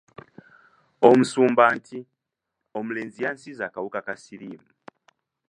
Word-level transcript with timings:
Omusumba 1.09 1.63
nti, 1.77 1.99
“omulenzi 2.77 3.19
yansiize 3.25 3.61
akawuka 3.65 3.99
ka 4.07 4.13
siriimu”. 4.23 4.69